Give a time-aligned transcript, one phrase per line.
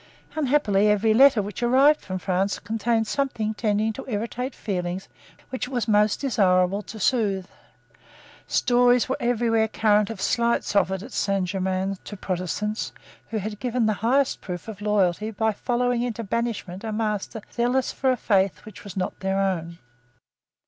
[0.33, 5.07] Unhappily every letter which arrived from France contained something tending to irritate feelings
[5.51, 7.45] which it was most desirable to soothe.
[8.47, 12.91] Stories were every where current of slights offered at Saint Germains to Protestants
[13.29, 17.91] who had given the highest proof of loyalty by following into banishment a master zealous
[17.91, 19.77] for a faith which was not their own.